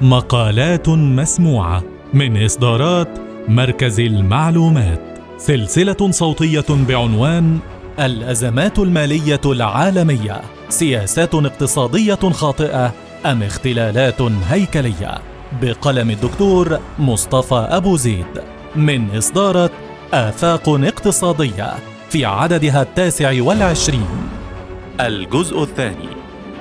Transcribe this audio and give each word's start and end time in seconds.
مقالات 0.00 0.88
مسموعة 0.88 1.82
من 2.14 2.44
إصدارات 2.44 3.08
مركز 3.48 4.00
المعلومات 4.00 5.00
سلسلة 5.38 6.10
صوتية 6.10 6.64
بعنوان 6.70 7.58
الأزمات 8.00 8.78
المالية 8.78 9.40
العالمية 9.46 10.40
سياسات 10.68 11.34
اقتصادية 11.34 12.14
خاطئة 12.14 12.92
أم 13.26 13.42
اختلالات 13.42 14.22
هيكلية؟ 14.22 15.18
بقلم 15.62 16.10
الدكتور 16.10 16.78
مصطفى 16.98 17.66
أبو 17.70 17.96
زيد. 17.96 18.42
من 18.76 19.16
إصدارة 19.16 19.70
آفاق 20.12 20.68
اقتصادية 20.68 21.72
في 22.08 22.24
عددها 22.24 22.82
التاسع 22.82 23.42
والعشرين. 23.42 24.06
الجزء 25.00 25.62
الثاني 25.62 26.08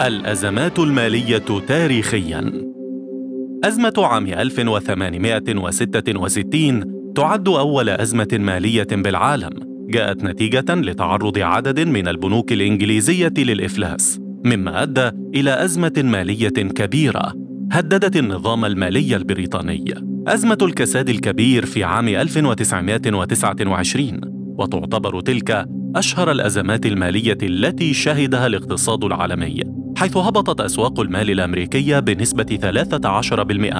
الأزمات 0.02 0.80
المالية 0.80 1.44
تاريخياً. 1.68 2.63
أزمة 3.64 3.94
عام 3.98 4.28
1866 4.28 7.14
تعد 7.16 7.48
أول 7.48 7.90
أزمة 7.90 8.28
مالية 8.34 8.88
بالعالم 8.92 9.50
جاءت 9.90 10.24
نتيجة 10.24 10.76
لتعرض 10.76 11.40
عدد 11.40 11.80
من 11.80 12.08
البنوك 12.08 12.54
الإنجليزية 12.54 13.34
للإفلاس 13.38 14.20
مما 14.46 14.84
أدى 14.84 15.10
إلى 15.36 15.64
أزمة 15.64 15.94
مالية 15.98 16.50
كبيرة 16.50 17.34
هددت 17.72 18.18
النظام 18.18 18.66
المالي 18.66 19.16
البريطاني. 19.16 19.94
أزمة 20.28 20.58
الكساد 20.62 21.10
الكبير 21.10 21.66
في 21.66 21.84
عام 21.84 22.08
1929 22.08 24.22
وتعتبر 24.60 25.22
تلك 25.22 25.66
أشهر 25.96 26.32
الأزمات 26.32 26.86
المالية 26.86 27.38
التي 27.44 27.94
شهدها 27.94 28.48
الاقتصاد 28.48 29.04
العالمي. 29.04 29.83
حيث 29.98 30.18
هبطت 30.18 30.62
أسواق 30.62 31.00
المال 31.00 31.32
الأمريكية 31.32 32.00
بنسبة 32.00 32.60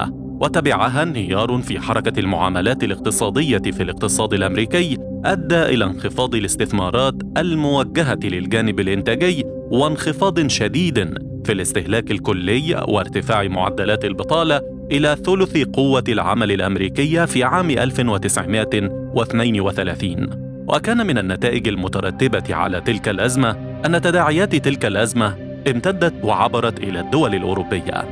13% 0.08 0.12
وتبعها 0.40 1.02
انهيار 1.02 1.58
في 1.58 1.80
حركة 1.80 2.20
المعاملات 2.20 2.84
الاقتصادية 2.84 3.58
في 3.58 3.82
الاقتصاد 3.82 4.34
الأمريكي 4.34 4.98
أدى 5.24 5.62
إلى 5.62 5.84
انخفاض 5.84 6.34
الاستثمارات 6.34 7.14
الموجهة 7.36 8.18
للجانب 8.24 8.80
الإنتاجي 8.80 9.44
وانخفاض 9.70 10.46
شديد 10.46 11.14
في 11.44 11.52
الاستهلاك 11.52 12.10
الكلي 12.10 12.84
وارتفاع 12.88 13.42
معدلات 13.42 14.04
البطالة 14.04 14.60
إلى 14.92 15.16
ثلث 15.26 15.56
قوة 15.56 16.04
العمل 16.08 16.52
الأمريكية 16.52 17.24
في 17.24 17.44
عام 17.44 17.70
1932 17.70 20.30
وكان 20.68 21.06
من 21.06 21.18
النتائج 21.18 21.68
المترتبة 21.68 22.54
على 22.54 22.80
تلك 22.80 23.08
الأزمة 23.08 23.50
أن 23.86 24.00
تداعيات 24.00 24.56
تلك 24.56 24.84
الأزمة 24.84 25.53
امتدت 25.68 26.14
وعبرت 26.22 26.78
إلى 26.78 27.00
الدول 27.00 27.34
الأوروبية. 27.34 28.04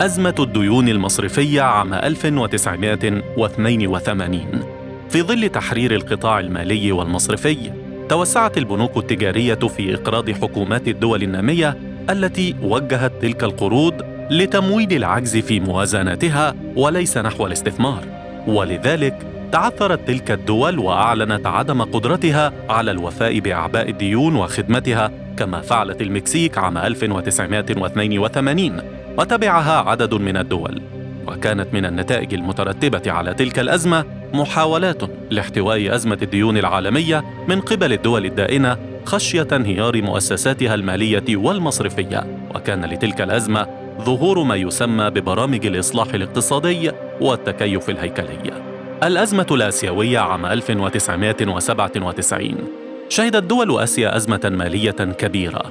أزمة 0.00 0.34
الديون 0.38 0.88
المصرفية 0.88 1.62
عام 1.62 1.94
1982 1.94 4.40
في 5.10 5.22
ظل 5.22 5.48
تحرير 5.48 5.94
القطاع 5.94 6.40
المالي 6.40 6.92
والمصرفي 6.92 7.56
توسعت 8.08 8.58
البنوك 8.58 8.96
التجارية 8.96 9.54
في 9.54 9.94
إقراض 9.94 10.30
حكومات 10.30 10.88
الدول 10.88 11.22
النامية 11.22 11.76
التي 12.10 12.54
وجهت 12.62 13.12
تلك 13.22 13.44
القروض 13.44 13.94
لتمويل 14.30 14.92
العجز 14.92 15.36
في 15.36 15.60
موازناتها 15.60 16.54
وليس 16.76 17.18
نحو 17.18 17.46
الاستثمار. 17.46 18.04
ولذلك 18.46 19.14
تعثرت 19.52 20.08
تلك 20.08 20.30
الدول 20.30 20.78
وأعلنت 20.78 21.46
عدم 21.46 21.82
قدرتها 21.82 22.52
على 22.68 22.90
الوفاء 22.90 23.38
بأعباء 23.38 23.90
الديون 23.90 24.36
وخدمتها 24.36 25.10
كما 25.38 25.60
فعلت 25.60 26.02
المكسيك 26.02 26.58
عام 26.58 26.78
1982 26.78 28.82
وتبعها 29.18 29.90
عدد 29.90 30.14
من 30.14 30.36
الدول. 30.36 30.82
وكانت 31.26 31.74
من 31.74 31.84
النتائج 31.84 32.34
المترتبة 32.34 33.12
على 33.12 33.34
تلك 33.34 33.58
الأزمة 33.58 34.04
محاولات 34.34 35.02
لاحتواء 35.30 35.94
أزمة 35.94 36.18
الديون 36.22 36.56
العالمية 36.56 37.24
من 37.48 37.60
قبل 37.60 37.92
الدول 37.92 38.24
الدائنة 38.24 38.76
خشية 39.04 39.48
انهيار 39.52 40.02
مؤسساتها 40.02 40.74
المالية 40.74 41.36
والمصرفية. 41.36 42.26
وكان 42.54 42.84
لتلك 42.84 43.20
الأزمة 43.20 43.66
ظهور 44.00 44.42
ما 44.42 44.56
يسمى 44.56 45.10
ببرامج 45.10 45.66
الإصلاح 45.66 46.14
الاقتصادي 46.14 46.90
والتكيف 47.20 47.90
الهيكلي. 47.90 48.52
الأزمة 49.02 49.46
الآسيوية 49.50 50.18
عام 50.18 50.46
1997 50.46 52.77
شهدت 53.08 53.44
دول 53.44 53.80
آسيا 53.80 54.16
أزمة 54.16 54.40
مالية 54.44 54.90
كبيرة. 54.90 55.62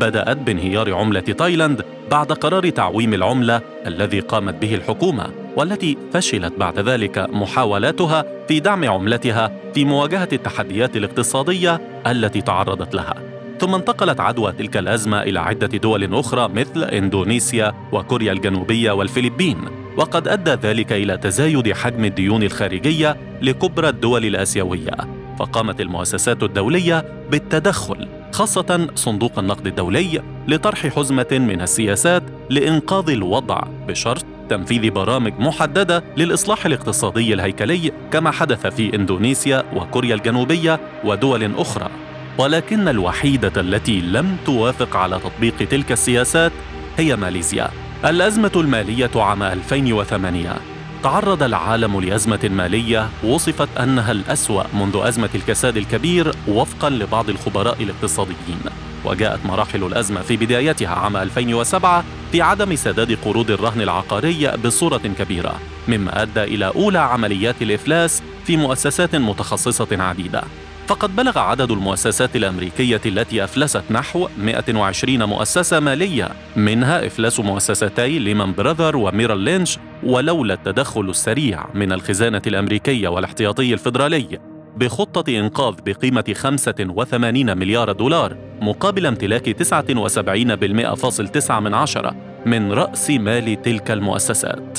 بدأت 0.00 0.36
بانهيار 0.36 0.94
عملة 0.94 1.20
تايلاند 1.20 1.84
بعد 2.10 2.32
قرار 2.32 2.68
تعويم 2.68 3.14
العملة 3.14 3.60
الذي 3.86 4.20
قامت 4.20 4.54
به 4.54 4.74
الحكومة 4.74 5.26
والتي 5.56 5.96
فشلت 6.12 6.52
بعد 6.58 6.78
ذلك 6.78 7.18
محاولاتها 7.18 8.24
في 8.48 8.60
دعم 8.60 8.90
عملتها 8.90 9.52
في 9.74 9.84
مواجهة 9.84 10.28
التحديات 10.32 10.96
الاقتصادية 10.96 11.80
التي 12.06 12.40
تعرضت 12.40 12.94
لها. 12.94 13.14
ثم 13.60 13.74
انتقلت 13.74 14.20
عدوى 14.20 14.52
تلك 14.52 14.76
الأزمة 14.76 15.22
إلى 15.22 15.40
عدة 15.40 15.78
دول 15.78 16.14
أخرى 16.14 16.48
مثل 16.48 16.84
إندونيسيا 16.84 17.74
وكوريا 17.92 18.32
الجنوبية 18.32 18.92
والفلبين. 18.92 19.58
وقد 19.96 20.28
أدى 20.28 20.50
ذلك 20.50 20.92
إلى 20.92 21.16
تزايد 21.16 21.72
حجم 21.72 22.04
الديون 22.04 22.42
الخارجية 22.42 23.16
لكبرى 23.42 23.88
الدول 23.88 24.24
الآسيوية. 24.24 25.19
فقامت 25.40 25.80
المؤسسات 25.80 26.42
الدولية 26.42 27.04
بالتدخل 27.30 28.08
خاصة 28.32 28.88
صندوق 28.94 29.38
النقد 29.38 29.66
الدولي 29.66 30.22
لطرح 30.48 30.86
حزمة 30.86 31.26
من 31.32 31.62
السياسات 31.62 32.22
لإنقاذ 32.50 33.10
الوضع 33.10 33.60
بشرط 33.88 34.24
تنفيذ 34.48 34.90
برامج 34.90 35.32
محددة 35.38 36.04
للإصلاح 36.16 36.66
الاقتصادي 36.66 37.34
الهيكلي 37.34 37.92
كما 38.12 38.30
حدث 38.30 38.66
في 38.66 38.94
إندونيسيا 38.94 39.64
وكوريا 39.74 40.14
الجنوبية 40.14 40.80
ودول 41.04 41.54
أخرى. 41.56 41.90
ولكن 42.38 42.88
الوحيدة 42.88 43.60
التي 43.60 44.00
لم 44.00 44.36
توافق 44.46 44.96
على 44.96 45.18
تطبيق 45.18 45.56
تلك 45.56 45.92
السياسات 45.92 46.52
هي 46.96 47.16
ماليزيا. 47.16 47.70
الأزمة 48.04 48.52
المالية 48.56 49.10
عام 49.16 49.42
2008 49.42 50.69
تعرض 51.02 51.42
العالم 51.42 52.00
لأزمة 52.00 52.50
مالية 52.52 53.08
وصفت 53.24 53.68
أنها 53.78 54.12
الأسوأ 54.12 54.62
منذ 54.74 54.96
أزمة 54.96 55.28
الكساد 55.34 55.76
الكبير 55.76 56.32
وفقا 56.48 56.90
لبعض 56.90 57.30
الخبراء 57.30 57.82
الاقتصاديين. 57.82 58.60
وجاءت 59.04 59.46
مراحل 59.46 59.84
الأزمة 59.84 60.20
في 60.20 60.36
بدايتها 60.36 60.88
عام 60.88 61.16
2007 61.16 62.04
في 62.32 62.42
عدم 62.42 62.76
سداد 62.76 63.18
قروض 63.24 63.50
الرهن 63.50 63.80
العقاري 63.80 64.52
بصورة 64.64 65.10
كبيرة 65.18 65.54
مما 65.88 66.22
أدى 66.22 66.44
إلى 66.44 66.66
أولى 66.66 66.98
عمليات 66.98 67.62
الإفلاس 67.62 68.22
في 68.46 68.56
مؤسسات 68.56 69.16
متخصصة 69.16 69.88
عديدة. 70.02 70.42
فقد 70.90 71.16
بلغ 71.16 71.38
عدد 71.38 71.70
المؤسسات 71.70 72.36
الأمريكية 72.36 73.00
التي 73.06 73.44
أفلست 73.44 73.82
نحو 73.90 74.28
120 74.38 75.24
مؤسسة 75.24 75.80
مالية 75.80 76.28
منها 76.56 77.06
إفلاس 77.06 77.40
مؤسستي 77.40 78.18
ليمان 78.18 78.52
براذر 78.52 78.96
وميريل 78.96 79.38
لينش 79.38 79.78
ولولا 80.02 80.54
التدخل 80.54 81.10
السريع 81.10 81.66
من 81.74 81.92
الخزانة 81.92 82.42
الأمريكية 82.46 83.08
والاحتياطي 83.08 83.74
الفيدرالي 83.74 84.38
بخطة 84.76 85.38
إنقاذ 85.38 85.74
بقيمة 85.86 86.34
85 86.34 87.58
مليار 87.58 87.92
دولار 87.92 88.36
مقابل 88.60 89.06
امتلاك 89.06 89.62
79.9 89.62 92.14
من 92.46 92.72
رأس 92.72 93.10
مال 93.10 93.62
تلك 93.62 93.90
المؤسسات. 93.90 94.69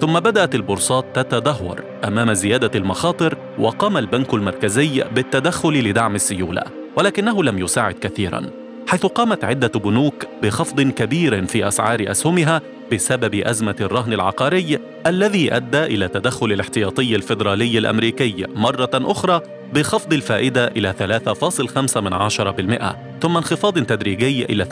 ثم 0.00 0.20
بدأت 0.20 0.54
البورصات 0.54 1.04
تتدهور 1.14 1.84
أمام 2.04 2.32
زيادة 2.32 2.70
المخاطر 2.74 3.36
وقام 3.58 3.96
البنك 3.96 4.34
المركزي 4.34 5.04
بالتدخل 5.14 5.88
لدعم 5.88 6.14
السيولة 6.14 6.62
ولكنه 6.96 7.44
لم 7.44 7.58
يساعد 7.58 7.94
كثيرا 7.94 8.46
حيث 8.88 9.06
قامت 9.06 9.44
عدة 9.44 9.80
بنوك 9.80 10.26
بخفض 10.42 10.80
كبير 10.80 11.46
في 11.46 11.68
أسعار 11.68 12.10
أسهمها 12.10 12.62
بسبب 12.92 13.34
أزمة 13.34 13.76
الرهن 13.80 14.12
العقاري 14.12 14.78
الذي 15.06 15.56
أدى 15.56 15.84
إلى 15.84 16.08
تدخل 16.08 16.52
الاحتياطي 16.52 17.16
الفيدرالي 17.16 17.78
الأمريكي 17.78 18.46
مرة 18.54 18.90
أخرى 18.94 19.40
بخفض 19.74 20.12
الفائدة 20.12 20.66
إلى 20.66 20.94
3.15% 21.26 23.22
ثم 23.22 23.36
انخفاض 23.36 23.78
تدريجي 23.78 24.44
إلى 24.44 24.64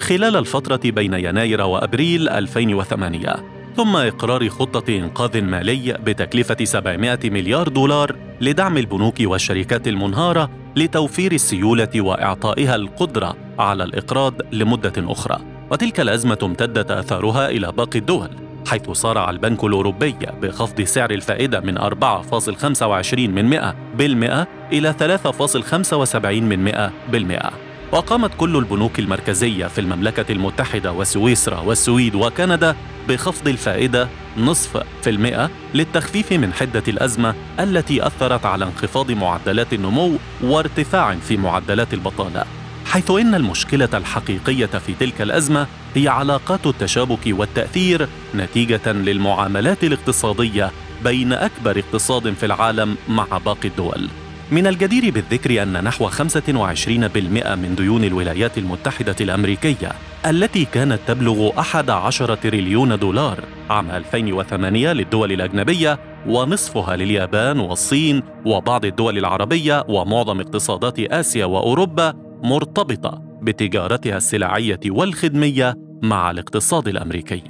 2% 0.00 0.02
خلال 0.02 0.36
الفترة 0.36 0.80
بين 0.84 1.14
يناير 1.14 1.60
وأبريل 1.60 2.28
2008 2.28 3.61
ثم 3.76 3.96
إقرار 3.96 4.48
خطة 4.48 4.96
إنقاذ 4.96 5.42
مالي 5.42 5.92
بتكلفة 5.92 6.64
700 6.64 7.18
مليار 7.24 7.68
دولار 7.68 8.16
لدعم 8.40 8.78
البنوك 8.78 9.14
والشركات 9.20 9.88
المنهارة 9.88 10.50
لتوفير 10.76 11.32
السيولة 11.32 11.88
وإعطائها 11.96 12.76
القدرة 12.76 13.36
على 13.58 13.84
الإقراض 13.84 14.34
لمدة 14.52 14.92
أخرى. 14.98 15.38
وتلك 15.70 16.00
الأزمة 16.00 16.38
امتدت 16.42 16.90
آثارها 16.90 17.48
إلى 17.48 17.72
باقي 17.72 17.98
الدول 17.98 18.30
حيث 18.66 18.90
صارع 18.90 19.30
البنك 19.30 19.64
الأوروبي 19.64 20.14
بخفض 20.42 20.80
سعر 20.80 21.10
الفائدة 21.10 21.60
من 21.60 21.78
4.25 21.78 23.18
من 23.18 23.44
100 23.50 23.74
بالمئة 23.94 24.46
إلى 24.72 24.94
3.75 24.98 26.26
من 26.26 26.64
100 26.64 26.92
بالمئة. 27.12 27.71
وقامت 27.92 28.30
كل 28.36 28.56
البنوك 28.56 28.98
المركزية 28.98 29.66
في 29.66 29.80
المملكة 29.80 30.32
المتحدة 30.32 30.92
وسويسرا 30.92 31.60
والسويد 31.60 32.14
وكندا 32.14 32.76
بخفض 33.08 33.48
الفائدة 33.48 34.08
نصف 34.36 34.76
في 35.02 35.10
المئة 35.10 35.50
للتخفيف 35.74 36.32
من 36.32 36.52
حدة 36.52 36.82
الأزمة 36.88 37.34
التي 37.60 38.06
أثرت 38.06 38.46
على 38.46 38.64
انخفاض 38.64 39.10
معدلات 39.10 39.72
النمو 39.72 40.12
وارتفاع 40.42 41.14
في 41.14 41.36
معدلات 41.36 41.94
البطالة 41.94 42.44
حيث 42.86 43.10
إن 43.10 43.34
المشكلة 43.34 43.88
الحقيقية 43.94 44.66
في 44.66 44.94
تلك 45.00 45.22
الأزمة 45.22 45.66
هي 45.94 46.08
علاقات 46.08 46.66
التشابك 46.66 47.26
والتأثير 47.26 48.08
نتيجة 48.34 48.92
للمعاملات 48.92 49.84
الاقتصادية 49.84 50.70
بين 51.04 51.32
أكبر 51.32 51.78
اقتصاد 51.78 52.32
في 52.32 52.46
العالم 52.46 52.96
مع 53.08 53.26
باقي 53.44 53.68
الدول. 53.68 54.08
من 54.50 54.66
الجدير 54.66 55.10
بالذكر 55.10 55.62
أن 55.62 55.84
نحو 55.84 56.10
25% 56.10 56.16
من 56.16 57.74
ديون 57.76 58.04
الولايات 58.04 58.58
المتحدة 58.58 59.16
الأمريكية 59.20 59.92
التي 60.26 60.64
كانت 60.64 60.98
تبلغ 61.06 61.58
11 61.58 62.34
تريليون 62.34 62.98
دولار 62.98 63.44
عام 63.70 63.90
2008 63.90 64.92
للدول 64.92 65.32
الأجنبية 65.32 65.98
ونصفها 66.26 66.96
لليابان 66.96 67.60
والصين 67.60 68.22
وبعض 68.44 68.84
الدول 68.84 69.18
العربية 69.18 69.84
ومعظم 69.88 70.40
اقتصادات 70.40 71.00
آسيا 71.00 71.44
وأوروبا 71.44 72.14
مرتبطة 72.42 73.22
بتجارتها 73.42 74.16
السلعية 74.16 74.80
والخدمية 74.86 75.74
مع 76.02 76.30
الاقتصاد 76.30 76.88
الأمريكي. 76.88 77.42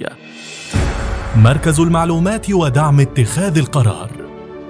مركز 1.35 1.79
المعلومات 1.79 2.51
ودعم 2.51 2.99
اتخاذ 2.99 3.57
القرار 3.57 4.11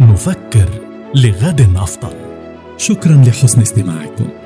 نفكر 0.02 0.93
لغد 1.16 1.76
أفضل. 1.76 2.14
شكرا 2.78 3.24
لحسن 3.28 3.62
استماعكم. 3.62 4.43